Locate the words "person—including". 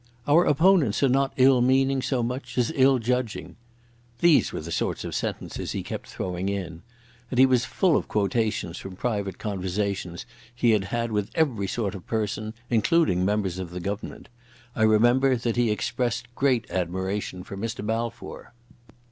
12.07-13.23